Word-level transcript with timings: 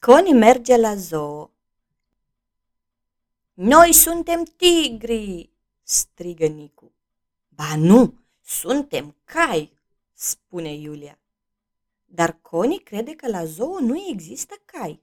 Coni 0.00 0.32
merge 0.32 0.76
la 0.76 0.94
zoo. 0.94 1.50
Noi 3.52 3.92
suntem 3.92 4.44
tigri, 4.44 5.50
strigă 5.82 6.46
Nicu. 6.46 6.92
Ba 7.48 7.76
nu, 7.76 8.14
suntem 8.44 9.16
cai, 9.24 9.72
spune 10.12 10.74
Iulia. 10.74 11.18
Dar 12.04 12.38
Coni 12.40 12.78
crede 12.78 13.14
că 13.14 13.28
la 13.28 13.44
zoo 13.44 13.80
nu 13.80 14.06
există 14.08 14.54
cai. 14.64 15.02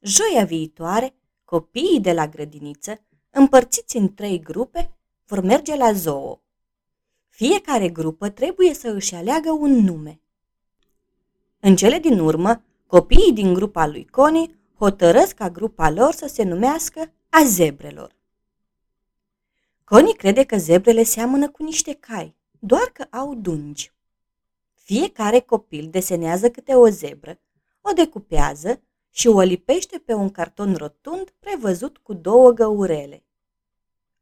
Joia 0.00 0.44
viitoare, 0.44 1.14
copiii 1.44 2.00
de 2.00 2.12
la 2.12 2.28
grădiniță, 2.28 3.04
împărțiți 3.30 3.96
în 3.96 4.14
trei 4.14 4.40
grupe, 4.40 4.96
vor 5.26 5.40
merge 5.40 5.76
la 5.76 5.92
zoo. 5.92 6.42
Fiecare 7.28 7.88
grupă 7.88 8.28
trebuie 8.28 8.74
să 8.74 8.88
își 8.88 9.14
aleagă 9.14 9.50
un 9.50 9.70
nume. 9.70 10.20
În 11.60 11.76
cele 11.76 11.98
din 11.98 12.18
urmă, 12.18 12.64
copiii 12.90 13.32
din 13.32 13.54
grupa 13.54 13.86
lui 13.86 14.06
Coni 14.06 14.60
hotărăsc 14.78 15.34
ca 15.34 15.50
grupa 15.50 15.90
lor 15.90 16.12
să 16.12 16.26
se 16.26 16.42
numească 16.42 17.12
a 17.28 17.44
zebrelor. 17.44 18.16
Coni 19.84 20.14
crede 20.14 20.44
că 20.44 20.56
zebrele 20.56 21.02
seamănă 21.02 21.50
cu 21.50 21.62
niște 21.62 21.92
cai, 21.92 22.34
doar 22.58 22.90
că 22.92 23.06
au 23.10 23.34
dungi. 23.34 23.92
Fiecare 24.74 25.40
copil 25.40 25.88
desenează 25.90 26.50
câte 26.50 26.74
o 26.74 26.88
zebră, 26.88 27.40
o 27.80 27.92
decupează 27.92 28.82
și 29.10 29.26
o 29.26 29.40
lipește 29.40 29.98
pe 29.98 30.12
un 30.12 30.30
carton 30.30 30.74
rotund 30.74 31.34
prevăzut 31.38 31.98
cu 31.98 32.14
două 32.14 32.50
găurele. 32.50 33.24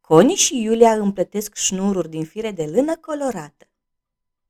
Coni 0.01 0.35
și 0.35 0.63
Iulia 0.63 0.93
împletesc 0.93 1.55
șnururi 1.55 2.11
din 2.11 2.25
fire 2.25 2.51
de 2.51 2.67
lână 2.67 2.97
colorată. 2.97 3.69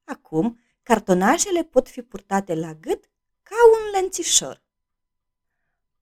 Acum, 0.05 0.59
cartonașele 0.83 1.63
pot 1.63 1.89
fi 1.89 2.03
purtate 2.03 2.55
la 2.55 2.75
gât 2.75 3.08
ca 3.49 3.57
un 3.73 4.01
lănțișor. 4.01 4.63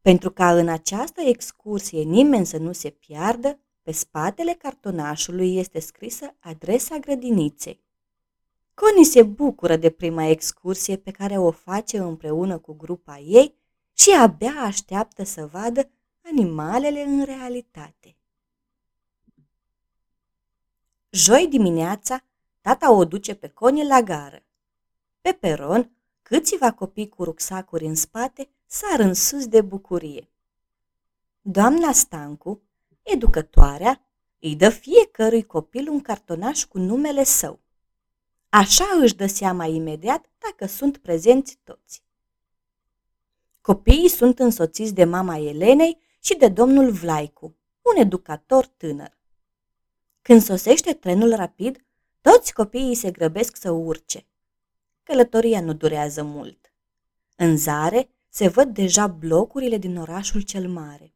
Pentru 0.00 0.30
ca 0.30 0.56
în 0.56 0.68
această 0.68 1.20
excursie 1.20 2.02
nimeni 2.02 2.46
să 2.46 2.56
nu 2.56 2.72
se 2.72 2.90
piardă, 2.90 3.58
pe 3.82 3.92
spatele 3.92 4.52
cartonașului 4.52 5.56
este 5.56 5.78
scrisă 5.78 6.34
adresa 6.38 6.96
grădiniței. 6.98 7.84
Coni 8.74 9.04
se 9.04 9.22
bucură 9.22 9.76
de 9.76 9.90
prima 9.90 10.24
excursie 10.24 10.96
pe 10.96 11.10
care 11.10 11.38
o 11.38 11.50
face 11.50 11.98
împreună 11.98 12.58
cu 12.58 12.72
grupa 12.72 13.18
ei 13.18 13.54
și 13.92 14.10
abia 14.10 14.52
așteaptă 14.52 15.24
să 15.24 15.46
vadă 15.46 15.90
animalele 16.22 17.02
în 17.02 17.24
realitate. 17.24 18.16
Joi 21.10 21.46
dimineața, 21.46 22.24
tata 22.60 22.92
o 22.92 23.04
duce 23.04 23.34
pe 23.34 23.48
Coni 23.48 23.86
la 23.86 24.02
gară. 24.02 24.42
Pe 25.20 25.32
peron, 25.32 25.95
câțiva 26.28 26.72
copii 26.72 27.08
cu 27.08 27.24
rucsacuri 27.24 27.84
în 27.84 27.94
spate 27.94 28.48
sar 28.66 29.00
în 29.00 29.14
sus 29.14 29.46
de 29.46 29.60
bucurie. 29.60 30.30
Doamna 31.40 31.92
Stancu, 31.92 32.62
educătoarea, 33.02 34.06
îi 34.40 34.56
dă 34.56 34.68
fiecărui 34.68 35.42
copil 35.42 35.88
un 35.88 36.00
cartonaș 36.00 36.64
cu 36.64 36.78
numele 36.78 37.24
său. 37.24 37.60
Așa 38.48 38.84
își 39.00 39.14
dă 39.14 39.26
seama 39.26 39.66
imediat 39.66 40.24
dacă 40.38 40.66
sunt 40.66 40.96
prezenți 40.96 41.58
toți. 41.64 42.02
Copiii 43.60 44.08
sunt 44.08 44.38
însoțiți 44.38 44.94
de 44.94 45.04
mama 45.04 45.36
Elenei 45.36 45.98
și 46.20 46.36
de 46.36 46.48
domnul 46.48 46.90
Vlaicu, 46.90 47.56
un 47.82 48.02
educator 48.02 48.66
tânăr. 48.66 49.18
Când 50.22 50.42
sosește 50.42 50.92
trenul 50.92 51.34
rapid, 51.34 51.84
toți 52.20 52.52
copiii 52.52 52.94
se 52.94 53.10
grăbesc 53.10 53.56
să 53.56 53.70
urce. 53.70 54.26
Călătoria 55.06 55.60
nu 55.60 55.72
durează 55.72 56.22
mult. 56.22 56.72
În 57.36 57.56
zare 57.56 58.10
se 58.28 58.48
văd 58.48 58.74
deja 58.74 59.06
blocurile 59.06 59.76
din 59.76 59.96
orașul 59.96 60.40
cel 60.40 60.68
mare. 60.68 61.14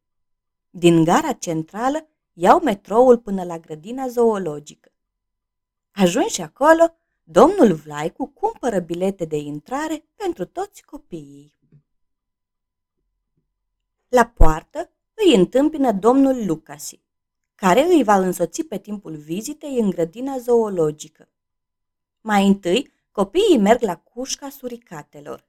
Din 0.70 1.05
gara 1.05 1.33
centrală 1.33 2.08
iau 2.33 2.61
metroul 2.61 3.18
până 3.18 3.44
la 3.44 3.58
grădina 3.58 4.08
zoologică. 4.08 4.92
Ajunși 5.90 6.40
acolo, 6.40 6.95
domnul 7.23 7.73
Vlaicu 7.73 8.27
cumpără 8.27 8.78
bilete 8.78 9.24
de 9.24 9.36
intrare 9.36 10.05
pentru 10.17 10.45
toți 10.45 10.83
copiii. 10.83 11.55
La 14.08 14.27
poartă 14.27 14.90
îi 15.14 15.34
întâmpină 15.34 15.92
domnul 15.92 16.46
Lucasi, 16.46 17.01
care 17.55 17.83
îi 17.83 18.05
va 18.05 18.17
însoți 18.17 18.62
pe 18.62 18.78
timpul 18.78 19.17
vizitei 19.17 19.78
în 19.78 19.90
grădina 19.90 20.39
zoologică. 20.39 21.28
Mai 22.20 22.46
întâi, 22.46 22.98
copiii 23.20 23.58
merg 23.58 23.83
la 23.83 23.97
cușca 23.97 24.51
suricatelor. 24.51 25.47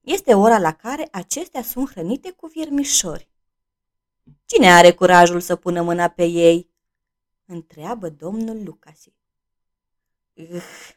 Este 0.00 0.34
ora 0.34 0.58
la 0.58 0.72
care 0.72 1.08
acestea 1.10 1.62
sunt 1.62 1.90
hrănite 1.90 2.30
cu 2.30 2.46
viermișori. 2.46 3.28
Cine 4.44 4.72
are 4.72 4.92
curajul 4.92 5.40
să 5.40 5.56
pună 5.56 5.82
mâna 5.82 6.08
pe 6.08 6.24
ei? 6.24 6.70
întreabă 7.46 8.08
domnul 8.08 8.64
Lucasi. 8.64 9.12
Ugh, 10.34 10.96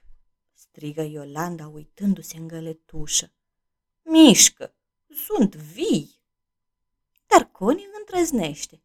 strigă 0.54 1.02
Iolanda 1.02 1.68
uitându-se 1.68 2.38
în 2.38 2.48
găletușă. 2.48 3.32
Mișcă, 4.02 4.74
sunt 5.28 5.56
vii. 5.56 6.22
Dar 7.28 7.52
Coni 7.52 7.88
întrăznește. 8.00 8.82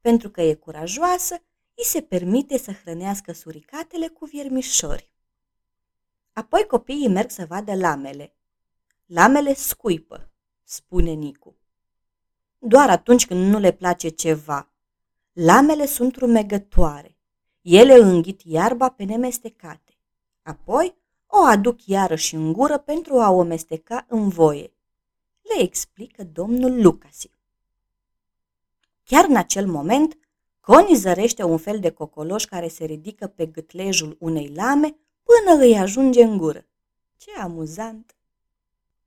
Pentru 0.00 0.30
că 0.30 0.40
e 0.40 0.54
curajoasă, 0.54 1.34
îi 1.74 1.84
se 1.84 2.02
permite 2.02 2.58
să 2.58 2.72
hrănească 2.72 3.32
suricatele 3.32 4.08
cu 4.08 4.24
viermișori. 4.24 5.16
Apoi 6.38 6.66
copiii 6.66 7.08
merg 7.08 7.30
să 7.30 7.46
vadă 7.48 7.74
lamele. 7.74 8.34
Lamele 9.06 9.54
scuipă, 9.54 10.30
spune 10.64 11.10
Nicu. 11.10 11.56
Doar 12.58 12.90
atunci 12.90 13.26
când 13.26 13.50
nu 13.52 13.58
le 13.58 13.72
place 13.72 14.08
ceva. 14.08 14.70
Lamele 15.32 15.86
sunt 15.86 16.16
rumegătoare. 16.16 17.16
Ele 17.62 17.94
înghit 17.94 18.40
iarba 18.44 18.88
pe 18.88 19.04
nemestecate. 19.04 19.98
Apoi 20.42 20.96
o 21.26 21.38
aduc 21.38 21.86
iarăși 21.86 22.34
în 22.34 22.52
gură 22.52 22.78
pentru 22.78 23.18
a 23.18 23.30
o 23.30 23.42
mesteca 23.42 24.04
în 24.08 24.28
voie. 24.28 24.72
Le 25.42 25.62
explică 25.62 26.24
domnul 26.24 26.82
Lucasi. 26.82 27.30
Chiar 29.04 29.24
în 29.24 29.36
acel 29.36 29.66
moment, 29.66 30.18
Coni 30.60 30.94
zărește 30.94 31.42
un 31.42 31.58
fel 31.58 31.80
de 31.80 31.90
cocoloș 31.90 32.44
care 32.44 32.68
se 32.68 32.84
ridică 32.84 33.26
pe 33.26 33.46
gâtlejul 33.46 34.16
unei 34.20 34.52
lame 34.54 34.96
până 35.28 35.58
îi 35.60 35.78
ajunge 35.78 36.22
în 36.22 36.36
gură. 36.36 36.66
Ce 37.16 37.30
amuzant! 37.38 38.16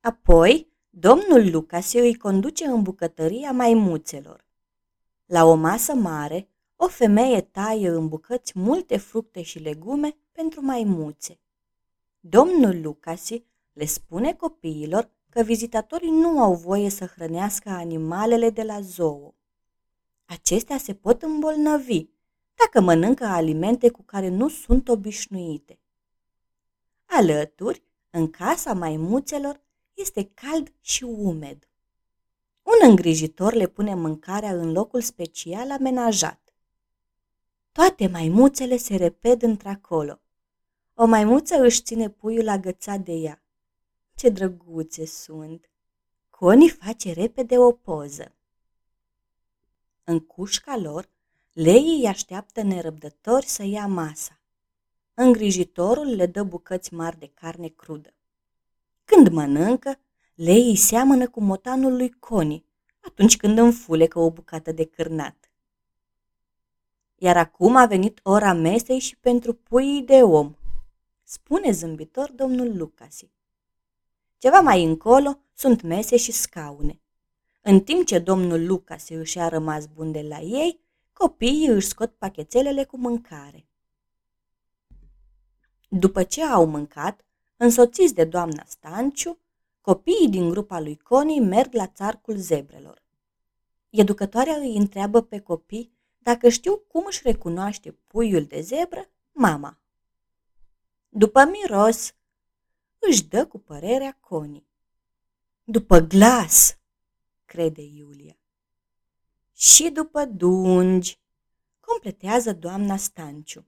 Apoi, 0.00 0.72
domnul 0.90 1.50
Lucas 1.50 1.92
îi 1.92 2.14
conduce 2.14 2.64
în 2.64 2.82
bucătăria 2.82 3.52
maimuțelor. 3.52 4.44
La 5.26 5.44
o 5.44 5.54
masă 5.54 5.94
mare, 5.94 6.48
o 6.76 6.88
femeie 6.88 7.40
taie 7.40 7.88
în 7.88 8.08
bucăți 8.08 8.58
multe 8.58 8.96
fructe 8.96 9.42
și 9.42 9.58
legume 9.58 10.16
pentru 10.32 10.64
maimuțe. 10.64 11.38
Domnul 12.20 12.80
Lucasi 12.82 13.44
le 13.72 13.84
spune 13.84 14.34
copiilor 14.34 15.10
că 15.28 15.42
vizitatorii 15.42 16.10
nu 16.10 16.40
au 16.40 16.54
voie 16.54 16.88
să 16.88 17.04
hrănească 17.04 17.68
animalele 17.68 18.50
de 18.50 18.62
la 18.62 18.80
zoo. 18.80 19.34
Acestea 20.24 20.78
se 20.78 20.94
pot 20.94 21.22
îmbolnăvi 21.22 22.06
dacă 22.54 22.80
mănâncă 22.80 23.24
alimente 23.24 23.90
cu 23.90 24.02
care 24.02 24.28
nu 24.28 24.48
sunt 24.48 24.88
obișnuite. 24.88 25.76
Alături, 27.14 27.82
în 28.10 28.30
casa 28.30 28.72
maimuțelor, 28.72 29.60
este 29.94 30.30
cald 30.34 30.72
și 30.80 31.04
umed. 31.04 31.68
Un 32.62 32.88
îngrijitor 32.88 33.52
le 33.52 33.66
pune 33.66 33.94
mâncarea 33.94 34.52
în 34.52 34.72
locul 34.72 35.00
special 35.00 35.70
amenajat. 35.70 36.52
Toate 37.72 38.06
maimuțele 38.06 38.76
se 38.76 38.96
reped 38.96 39.42
într-acolo. 39.42 40.20
O 40.94 41.04
maimuță 41.04 41.54
își 41.56 41.82
ține 41.82 42.10
puiul 42.10 42.48
agățat 42.48 43.00
de 43.00 43.12
ea. 43.12 43.42
Ce 44.14 44.28
drăguțe 44.28 45.06
sunt! 45.06 45.70
Coni 46.30 46.68
face 46.68 47.12
repede 47.12 47.58
o 47.58 47.72
poză. 47.72 48.34
În 50.04 50.20
cușca 50.20 50.76
lor, 50.76 51.08
leii 51.52 51.98
îi 52.00 52.06
așteaptă 52.06 52.62
nerăbdători 52.62 53.46
să 53.46 53.62
ia 53.62 53.86
masa. 53.86 54.41
Îngrijitorul 55.14 56.14
le 56.14 56.26
dă 56.26 56.42
bucăți 56.42 56.94
mari 56.94 57.18
de 57.18 57.30
carne 57.34 57.68
crudă. 57.68 58.14
Când 59.04 59.28
mănâncă, 59.28 59.98
leii 60.34 60.76
seamănă 60.76 61.28
cu 61.28 61.40
motanul 61.40 61.96
lui 61.96 62.10
Coni, 62.10 62.64
atunci 63.00 63.36
când 63.36 63.58
înfulecă 63.58 64.18
o 64.18 64.30
bucată 64.30 64.72
de 64.72 64.84
cârnat. 64.84 65.50
Iar 67.16 67.36
acum 67.36 67.76
a 67.76 67.86
venit 67.86 68.20
ora 68.22 68.52
mesei 68.52 68.98
și 68.98 69.16
pentru 69.16 69.54
puii 69.54 70.02
de 70.02 70.22
om, 70.22 70.54
spune 71.22 71.70
zâmbitor 71.70 72.30
domnul 72.30 72.76
Lucasi. 72.76 73.30
Ceva 74.38 74.60
mai 74.60 74.84
încolo 74.84 75.38
sunt 75.54 75.82
mese 75.82 76.16
și 76.16 76.32
scaune. 76.32 77.00
În 77.60 77.80
timp 77.80 78.06
ce 78.06 78.18
domnul 78.18 78.66
Lucasi 78.66 79.12
își 79.12 79.38
a 79.38 79.48
rămas 79.48 79.86
bun 79.86 80.12
de 80.12 80.22
la 80.22 80.38
ei, 80.40 80.80
copiii 81.12 81.66
își 81.66 81.86
scot 81.86 82.12
pachetelele 82.12 82.84
cu 82.84 82.96
mâncare. 82.96 83.66
După 85.94 86.22
ce 86.22 86.42
au 86.44 86.66
mâncat, 86.66 87.24
însoțiți 87.56 88.14
de 88.14 88.24
doamna 88.24 88.64
Stanciu, 88.66 89.38
copiii 89.80 90.28
din 90.28 90.48
grupa 90.50 90.80
lui 90.80 90.96
Connie 90.96 91.40
merg 91.40 91.72
la 91.72 91.86
țarcul 91.86 92.36
zebrelor. 92.36 93.02
Educătoarea 93.90 94.56
îi 94.56 94.76
întreabă 94.76 95.22
pe 95.22 95.40
copii 95.40 95.92
dacă 96.18 96.48
știu 96.48 96.76
cum 96.76 97.04
își 97.06 97.20
recunoaște 97.24 97.92
puiul 98.06 98.44
de 98.44 98.60
zebră 98.60 99.08
mama. 99.32 99.78
După 101.08 101.44
miros, 101.44 102.14
își 102.98 103.24
dă 103.24 103.46
cu 103.46 103.58
părerea 103.58 104.18
Connie. 104.20 104.66
După 105.64 105.98
glas, 105.98 106.78
crede 107.44 107.82
Iulia. 107.82 108.36
Și 109.52 109.90
după 109.90 110.24
dungi, 110.24 111.20
completează 111.80 112.52
doamna 112.52 112.96
Stanciu. 112.96 113.66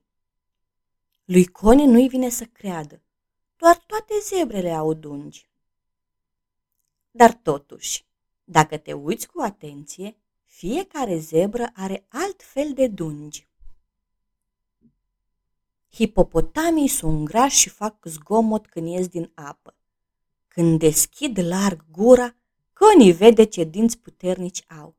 Lui 1.25 1.45
Cone 1.45 1.85
nu-i 1.85 2.07
vine 2.07 2.29
să 2.29 2.45
creadă. 2.45 3.01
Doar 3.55 3.77
toate 3.77 4.13
zebrele 4.23 4.71
au 4.71 4.93
dungi. 4.93 5.49
Dar 7.11 7.33
totuși, 7.33 8.05
dacă 8.43 8.77
te 8.77 8.93
uiți 8.93 9.27
cu 9.27 9.41
atenție, 9.41 10.17
fiecare 10.43 11.17
zebră 11.17 11.71
are 11.73 12.05
alt 12.09 12.43
fel 12.43 12.73
de 12.73 12.87
dungi. 12.87 13.47
Hipopotamii 15.93 16.87
sunt 16.87 17.25
grași 17.25 17.59
și 17.59 17.69
fac 17.69 18.05
zgomot 18.05 18.67
când 18.67 18.87
ies 18.87 19.07
din 19.07 19.31
apă. 19.33 19.75
Când 20.47 20.79
deschid 20.79 21.39
larg 21.39 21.85
gura, 21.91 22.35
Conii 22.73 23.11
vede 23.11 23.43
ce 23.43 23.63
dinți 23.63 23.97
puternici 23.97 24.63
au. 24.79 24.95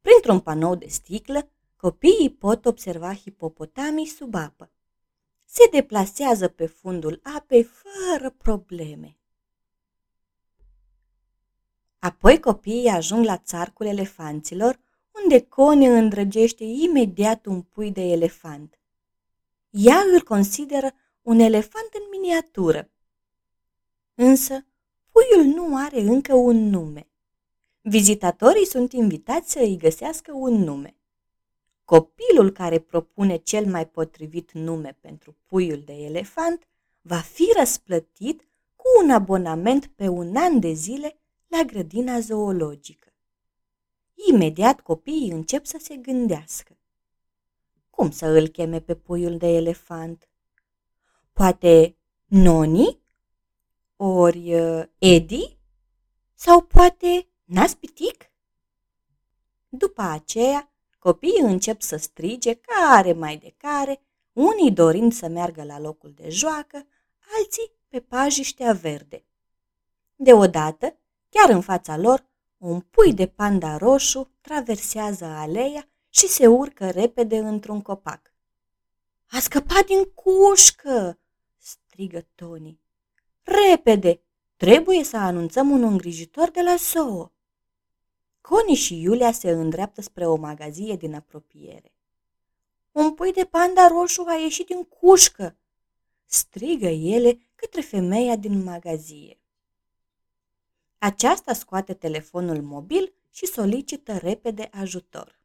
Printr-un 0.00 0.40
panou 0.40 0.74
de 0.74 0.86
sticlă, 0.86 1.50
copiii 1.76 2.30
pot 2.30 2.66
observa 2.66 3.14
hipopotamii 3.14 4.06
sub 4.06 4.34
apă. 4.34 4.70
Se 5.50 5.68
deplasează 5.70 6.48
pe 6.48 6.66
fundul 6.66 7.20
apei 7.36 7.62
fără 7.62 8.30
probleme. 8.30 9.16
Apoi 11.98 12.40
copiii 12.40 12.88
ajung 12.88 13.24
la 13.24 13.36
țarcul 13.36 13.86
elefanților, 13.86 14.80
unde 15.22 15.42
Cone 15.42 15.98
îndrăgește 15.98 16.64
imediat 16.64 17.46
un 17.46 17.62
pui 17.62 17.92
de 17.92 18.00
elefant. 18.00 18.78
Ea 19.70 19.98
îl 20.12 20.22
consideră 20.22 20.94
un 21.22 21.38
elefant 21.38 21.88
în 21.92 22.02
miniatură. 22.10 22.90
Însă, 24.14 24.66
puiul 25.10 25.44
nu 25.44 25.76
are 25.76 26.00
încă 26.00 26.34
un 26.34 26.68
nume. 26.68 27.08
Vizitatorii 27.80 28.66
sunt 28.66 28.92
invitați 28.92 29.52
să 29.52 29.58
îi 29.58 29.76
găsească 29.76 30.32
un 30.34 30.54
nume. 30.54 30.97
Copilul 31.88 32.50
care 32.50 32.78
propune 32.78 33.36
cel 33.36 33.66
mai 33.66 33.88
potrivit 33.88 34.52
nume 34.52 34.98
pentru 35.00 35.36
puiul 35.46 35.82
de 35.82 35.92
elefant 35.92 36.68
va 37.00 37.18
fi 37.18 37.52
răsplătit 37.58 38.48
cu 38.76 38.84
un 39.02 39.10
abonament 39.10 39.86
pe 39.86 40.08
un 40.08 40.36
an 40.36 40.60
de 40.60 40.72
zile 40.72 41.18
la 41.46 41.62
grădina 41.62 42.20
zoologică. 42.20 43.12
Imediat 44.30 44.80
copiii 44.80 45.30
încep 45.30 45.66
să 45.66 45.78
se 45.80 45.96
gândească. 45.96 46.78
Cum 47.90 48.10
să 48.10 48.26
îl 48.26 48.48
cheme 48.48 48.80
pe 48.80 48.94
puiul 48.94 49.36
de 49.36 49.46
elefant? 49.46 50.28
Poate 51.32 51.96
Noni? 52.26 53.00
Ori 53.96 54.54
uh, 54.54 54.84
Edi? 54.98 55.58
Sau 56.34 56.62
poate 56.62 57.28
Naspitic? 57.44 58.30
După 59.68 60.02
aceea, 60.02 60.72
copiii 61.08 61.40
încep 61.40 61.80
să 61.80 61.96
strige 61.96 62.54
care 62.54 63.12
mai 63.12 63.36
de 63.36 63.54
care, 63.56 64.00
unii 64.32 64.72
dorind 64.72 65.12
să 65.12 65.28
meargă 65.28 65.64
la 65.64 65.80
locul 65.80 66.12
de 66.14 66.28
joacă, 66.28 66.86
alții 67.38 67.72
pe 67.88 68.00
pajiștea 68.00 68.72
verde. 68.72 69.24
Deodată, 70.16 70.96
chiar 71.28 71.50
în 71.50 71.60
fața 71.60 71.96
lor, 71.96 72.24
un 72.58 72.80
pui 72.80 73.14
de 73.14 73.26
panda 73.26 73.76
roșu 73.76 74.30
traversează 74.40 75.24
aleia 75.24 75.88
și 76.08 76.26
se 76.26 76.46
urcă 76.46 76.90
repede 76.90 77.38
într-un 77.38 77.82
copac. 77.82 78.32
A 79.30 79.38
scăpat 79.38 79.84
din 79.84 80.04
cușcă!" 80.04 81.18
strigă 81.56 82.26
Tony. 82.34 82.80
Repede! 83.42 84.20
Trebuie 84.56 85.04
să 85.04 85.16
anunțăm 85.16 85.70
un 85.70 85.82
îngrijitor 85.82 86.50
de 86.50 86.60
la 86.62 86.74
zoo!" 86.76 87.32
Coni 88.40 88.74
și 88.74 89.00
Iulia 89.00 89.32
se 89.32 89.50
îndreaptă 89.50 90.00
spre 90.00 90.26
o 90.26 90.36
magazie 90.36 90.96
din 90.96 91.14
apropiere. 91.14 91.92
Un 92.92 93.14
pui 93.14 93.32
de 93.32 93.44
panda 93.44 93.88
roșu 93.88 94.24
a 94.26 94.34
ieșit 94.34 94.66
din 94.66 94.84
cușcă!" 94.84 95.56
strigă 96.26 96.86
ele 96.86 97.38
către 97.54 97.80
femeia 97.80 98.36
din 98.36 98.62
magazie. 98.62 99.38
Aceasta 100.98 101.52
scoate 101.52 101.94
telefonul 101.94 102.62
mobil 102.62 103.12
și 103.30 103.46
solicită 103.46 104.16
repede 104.16 104.68
ajutor. 104.72 105.38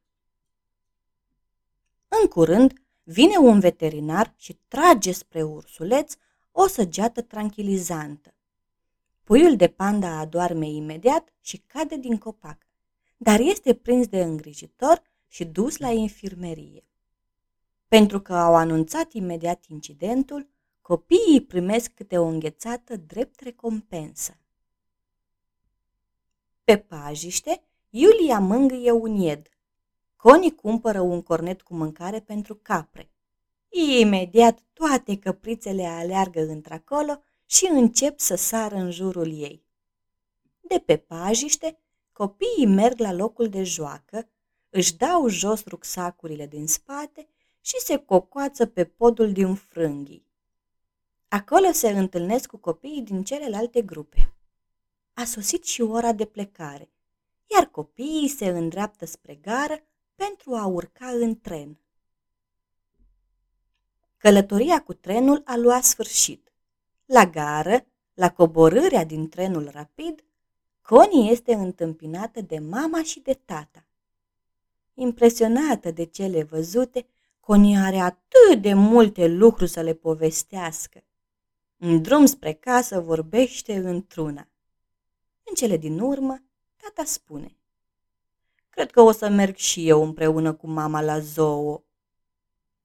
În 2.08 2.28
curând, 2.28 2.72
vine 3.02 3.36
un 3.36 3.60
veterinar 3.60 4.34
și 4.36 4.58
trage 4.68 5.12
spre 5.12 5.42
ursuleț 5.42 6.14
o 6.52 6.66
săgeată 6.66 7.22
tranquilizantă. 7.22 8.34
Puiul 9.22 9.56
de 9.56 9.68
panda 9.68 10.18
adorme 10.18 10.66
imediat 10.68 11.32
și 11.40 11.62
cade 11.66 11.96
din 11.96 12.18
copac, 12.18 12.63
dar 13.16 13.40
este 13.40 13.74
prins 13.74 14.06
de 14.06 14.22
îngrijitor 14.22 15.02
și 15.28 15.44
dus 15.44 15.76
la 15.76 15.90
infirmerie. 15.90 16.84
Pentru 17.88 18.20
că 18.20 18.34
au 18.34 18.54
anunțat 18.54 19.12
imediat 19.12 19.64
incidentul, 19.66 20.48
copiii 20.80 21.44
primesc 21.46 21.90
câte 21.94 22.18
o 22.18 22.24
înghețată 22.24 22.96
drept 22.96 23.40
recompensă. 23.40 24.38
Pe 26.64 26.78
pajiște, 26.78 27.62
Iulia 27.90 28.38
mângâie 28.38 28.90
un 28.90 29.14
ied. 29.14 29.48
Coni 30.16 30.54
cumpără 30.54 31.00
un 31.00 31.22
cornet 31.22 31.62
cu 31.62 31.74
mâncare 31.74 32.20
pentru 32.20 32.54
capre. 32.54 33.10
Imediat 34.00 34.58
toate 34.72 35.18
căprițele 35.18 35.86
aleargă 35.86 36.40
într-acolo 36.40 37.22
și 37.46 37.68
încep 37.70 38.18
să 38.18 38.34
sară 38.34 38.76
în 38.76 38.90
jurul 38.90 39.32
ei. 39.32 39.64
De 40.60 40.78
pe 40.78 40.96
pajiște, 40.96 41.78
copiii 42.14 42.66
merg 42.66 42.98
la 42.98 43.12
locul 43.12 43.48
de 43.48 43.62
joacă, 43.62 44.28
își 44.70 44.96
dau 44.96 45.28
jos 45.28 45.64
rucsacurile 45.64 46.46
din 46.46 46.66
spate 46.66 47.28
și 47.60 47.78
se 47.78 47.96
cocoață 47.96 48.66
pe 48.66 48.84
podul 48.84 49.32
din 49.32 49.54
frânghii. 49.54 50.26
Acolo 51.28 51.72
se 51.72 51.88
întâlnesc 51.90 52.46
cu 52.46 52.56
copiii 52.56 53.02
din 53.02 53.24
celelalte 53.24 53.82
grupe. 53.82 54.34
A 55.14 55.24
sosit 55.24 55.64
și 55.64 55.82
ora 55.82 56.12
de 56.12 56.24
plecare, 56.24 56.90
iar 57.46 57.66
copiii 57.66 58.28
se 58.28 58.46
îndreaptă 58.46 59.04
spre 59.06 59.34
gară 59.34 59.82
pentru 60.14 60.54
a 60.54 60.66
urca 60.66 61.06
în 61.06 61.40
tren. 61.40 61.78
Călătoria 64.16 64.82
cu 64.82 64.92
trenul 64.92 65.42
a 65.44 65.56
luat 65.56 65.84
sfârșit. 65.84 66.52
La 67.04 67.26
gară, 67.26 67.86
la 68.14 68.32
coborârea 68.32 69.04
din 69.04 69.28
trenul 69.28 69.68
rapid, 69.72 70.24
Connie 70.86 71.30
este 71.30 71.54
întâmpinată 71.54 72.40
de 72.40 72.58
mama 72.58 73.02
și 73.02 73.20
de 73.20 73.40
tata. 73.44 73.84
Impresionată 74.94 75.90
de 75.90 76.04
cele 76.04 76.42
văzute, 76.42 77.06
Connie 77.40 77.78
are 77.78 77.98
atât 77.98 78.62
de 78.62 78.74
multe 78.74 79.26
lucruri 79.26 79.70
să 79.70 79.80
le 79.80 79.94
povestească. 79.94 81.04
În 81.78 82.02
drum 82.02 82.26
spre 82.26 82.52
casă 82.52 83.00
vorbește 83.00 83.76
într-una. 83.76 84.48
În 85.44 85.54
cele 85.54 85.76
din 85.76 85.98
urmă, 85.98 86.42
tata 86.76 87.04
spune. 87.04 87.56
Cred 88.68 88.90
că 88.90 89.00
o 89.00 89.12
să 89.12 89.28
merg 89.28 89.56
și 89.56 89.88
eu 89.88 90.02
împreună 90.02 90.52
cu 90.52 90.66
mama 90.66 91.00
la 91.00 91.18
zoo. 91.18 91.82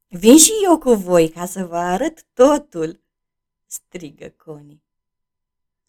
Vin 0.08 0.38
și 0.38 0.52
eu 0.64 0.78
cu 0.78 0.94
voi 0.94 1.30
ca 1.30 1.46
să 1.46 1.66
vă 1.66 1.78
arăt 1.78 2.26
totul, 2.34 3.00
strigă 3.66 4.34
Coni. 4.38 4.84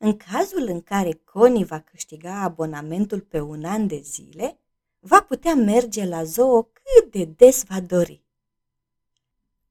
În 0.02 0.16
cazul 0.16 0.66
în 0.66 0.82
care 0.82 1.12
Coni 1.12 1.64
va 1.64 1.80
câștiga 1.80 2.42
abonamentul 2.42 3.20
pe 3.20 3.40
un 3.40 3.64
an 3.64 3.86
de 3.86 4.00
zile, 4.00 4.58
va 4.98 5.22
putea 5.22 5.54
merge 5.54 6.04
la 6.04 6.24
zoo 6.24 6.62
cât 6.62 7.10
de 7.10 7.24
des 7.24 7.64
va 7.64 7.80
dori. 7.80 8.22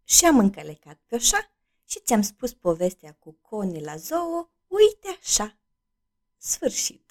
Și-am 0.03 0.39
încălecat 0.39 0.99
pe 1.07 1.15
așa 1.15 1.51
și 1.85 1.99
ți-am 1.99 2.21
spus 2.21 2.53
povestea 2.53 3.15
cu 3.19 3.37
Coni 3.41 3.83
la 3.83 3.95
zoo, 3.95 4.49
uite 4.67 5.17
așa. 5.21 5.57
Sfârșit. 6.37 7.08